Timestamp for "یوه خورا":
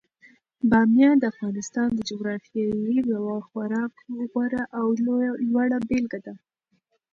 3.13-3.83